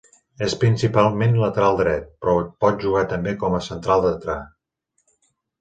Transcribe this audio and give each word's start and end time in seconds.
És 0.43 0.53
principalment 0.61 1.37
lateral 1.41 1.77
dret, 1.81 2.09
però 2.25 2.35
pot 2.65 2.81
jugar 2.87 3.05
també 3.15 3.37
com 3.45 3.59
a 3.59 3.63
central 3.69 4.03
dretà. 4.11 4.43